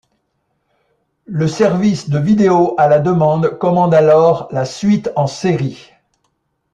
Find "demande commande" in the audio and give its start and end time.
2.97-3.93